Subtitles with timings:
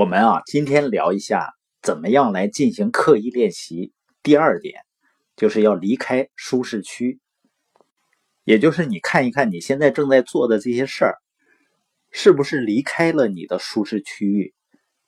[0.00, 1.52] 我们啊，今天聊一下
[1.82, 3.92] 怎么样来进行刻意练习。
[4.22, 4.80] 第二点，
[5.36, 7.20] 就是要离开舒适区，
[8.44, 11.18] 也就是你看一看你现在正在做的这些事儿，
[12.10, 14.54] 是不是离开了你的舒适区域，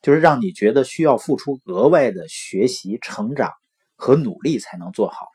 [0.03, 3.51] 就是让你觉得需要付出额外的学习、成长
[3.95, 5.25] 和努力才能做好。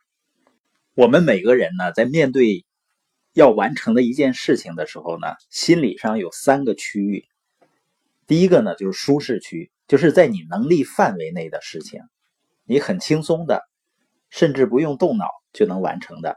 [0.94, 2.64] 我们每个人呢，在面对
[3.32, 7.24] 要完成的一件事情的时候呢，心理上有三个区域。
[8.28, 12.02] 第一个呢，就是舒适区，就是在你能力范围内的事情，
[12.64, 13.62] 你很轻松的，
[14.28, 15.24] 甚至不用动脑
[15.54, 16.36] 就能完成的。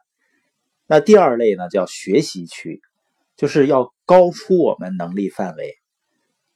[0.87, 2.81] 那第二类呢，叫学习区，
[3.35, 5.75] 就是要高出我们能力范围，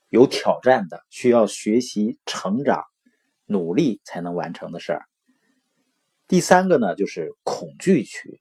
[0.07, 2.85] 有挑战的，需要学习、成长、
[3.45, 5.04] 努力才能完成的事儿。
[6.29, 8.40] 第三个呢，就是恐惧区，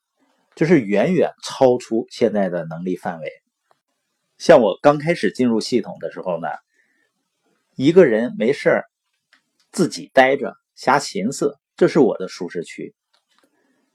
[0.55, 3.29] 就是远远超出现在的能力范围。
[4.39, 6.47] 像我刚开始进入系统的时候呢。
[7.77, 8.85] 一个人没事儿，
[9.73, 12.95] 自己待着瞎寻思，这是我的舒适区。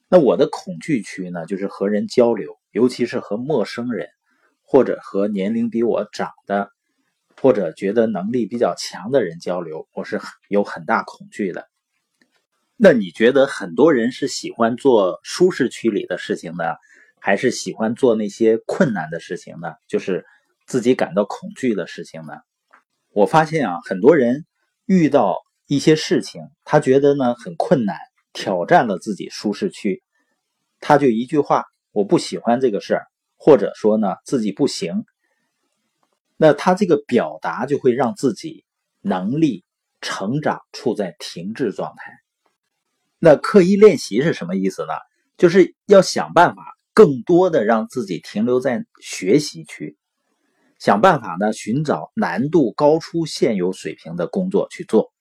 [0.10, 1.46] 那我的恐惧区呢？
[1.46, 4.10] 就是和人交流，尤其是和陌生人，
[4.64, 6.72] 或者和年龄比我长的，
[7.38, 11.70] 或者觉得能力比较强的人交流，我是有很大恐惧的。
[12.76, 16.66] 那你觉得很多人是喜欢做舒适区里的事情呢，
[17.22, 19.74] 还是喜欢做那些困难的事情呢？
[19.88, 20.26] 就是
[20.66, 22.34] 自己感到恐惧的事情呢？
[23.12, 24.46] 我发现啊，很多人
[24.86, 27.98] 遇到一些事情，他觉得呢很困难，
[28.34, 30.02] 挑战了自己舒适区，
[30.80, 35.06] 他就一句话：“我不喜欢这个事儿”，或者说呢自己不行。
[36.38, 38.64] 那他这个表达就会让自己
[39.02, 39.66] 能力
[40.00, 42.14] 成长处在停滞状态。
[43.20, 44.94] 那刻意练习是什么意思呢？
[45.36, 49.99] 就是要想办法更多的让自己停留在学习区。
[50.80, 55.12] 想办法呢，寻找难度高出现有水平的工作去做，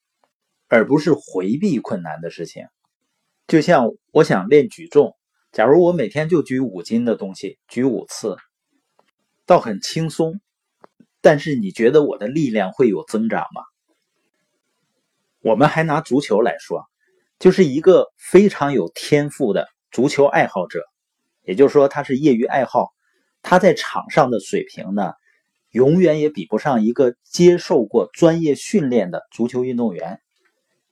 [0.68, 2.64] 而不是回避困难的事情。
[3.48, 5.16] 就像我想练举重，
[5.50, 8.36] 假如我每天就举五斤的东西，举五次，
[9.46, 10.40] 倒很轻松。
[11.20, 13.62] 但是你觉得我的力量会有增长吗？
[15.40, 16.84] 我们还拿足球来说，
[17.40, 20.84] 就是一个非常有天赋的足球爱好者，
[21.42, 22.90] 也就是说他是业余爱好，
[23.42, 25.12] 他在场上的水平呢？
[25.70, 30.20] 永远也比不上一个接受过专业训练的足球运动员，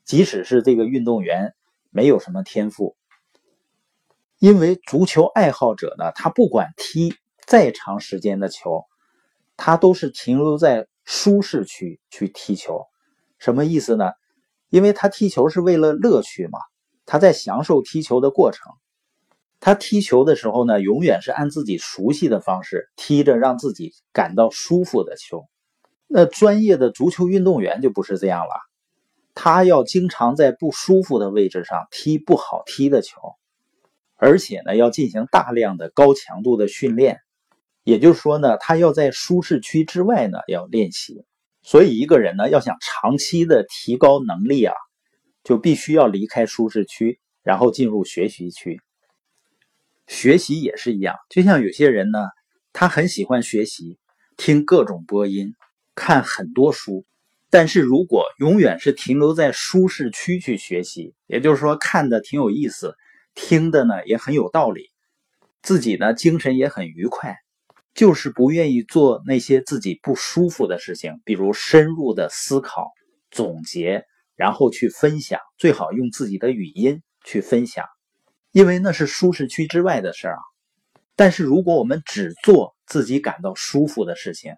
[0.05, 1.55] 即使是这个运动员
[1.91, 2.97] 没有什么天赋，
[4.39, 7.15] 因为足球爱好者呢，他不管踢
[7.47, 8.85] 再长时间的球，
[9.57, 12.85] 他都是停留在舒适区去踢球。
[13.39, 14.13] 什么意思呢？
[14.69, 16.59] 因为他踢球是为了乐趣嘛，
[17.07, 18.73] 他在享受踢球的过程。
[19.67, 25.49] 他踢球的时候呢，永远是按自己熟悉的方式踢着，让自己感到舒服的球。
[26.07, 28.61] 那专业的足球运动员就不是这样了，
[29.35, 33.19] 他要经常在不舒服的位置上踢不好踢的球，
[34.15, 37.19] 而且呢，要进行大量的高强度的训练。
[37.83, 41.25] 也就是说呢，他要在舒适区之外呢要练习。
[41.65, 44.77] 所以一个人呢，要想长期的提高能力啊，
[45.43, 48.81] 就必须要离开舒适区，然后进入学习区。
[50.07, 52.19] 学习也是一样，就像有些人呢，
[52.73, 53.99] 他很喜欢学习，
[54.37, 55.55] 听各种播音，
[55.95, 57.05] 看很多书。
[57.49, 62.95] 但是如果永远是停留在舒适区去学习，也就是说看的挺有意思，
[63.35, 64.91] 听的呢也很有道理，
[65.63, 67.37] 自己呢精神也很愉快，
[67.95, 72.91] 就是不愿意做那些自己不舒服的事情，比如深入的思考、
[73.31, 77.85] 总结，然后去分享，最好用自己的语音去分享。
[78.57, 80.41] 因为那是舒适区之外的事儿啊，
[81.15, 84.55] 但是如果我们只做自己感到舒服的事情，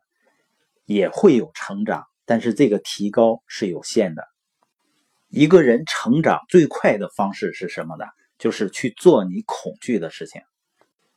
[0.85, 4.23] 也会有成长，但是这个提高是有限的。
[5.27, 8.05] 一个人成长最快的方式是什么呢？
[8.39, 10.43] 就是去做你恐惧的事情。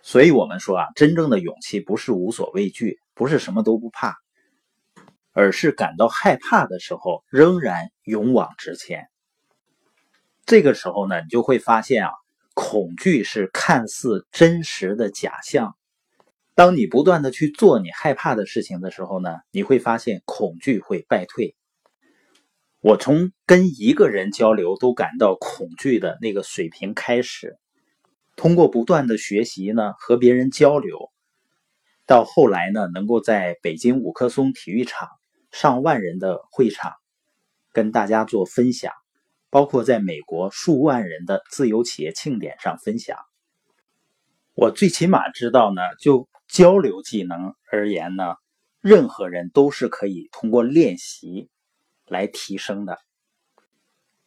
[0.01, 4.15] 所以我们说啊，真正的勇气不是无所畏惧，不是什么都不怕，
[5.33, 9.05] 而是感到害怕的时候仍然勇往直前。
[10.47, 12.11] 这个时候呢，你就会发现啊。
[12.53, 15.75] 恐惧是看似真实的假象。
[16.53, 21.55] 当你不断的去做你害怕的事情的时候呢，你会发现恐惧会败退。
[22.81, 27.57] 我从跟一个人交流都感到恐惧的那个水平开始，
[28.35, 31.11] 通过不断的学习呢，和别人交流，
[32.05, 35.07] 到后来呢，能够在北京五棵松体育场
[35.51, 36.93] 上万人的会场
[37.71, 38.91] 跟大家做分享。
[39.51, 43.17] 包括在美国数万人的自由企业庆典上分享，
[44.55, 48.35] 我最起码知道呢，就交流技能而言呢，
[48.79, 51.49] 任何人都是可以通过练习
[52.07, 52.97] 来提升的。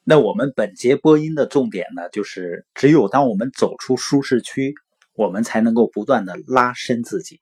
[0.05, 4.75] 那我们本节播音的重点呢，就是只有当我们走出舒适区，
[5.15, 7.41] 我们才能够不断的拉伸自己。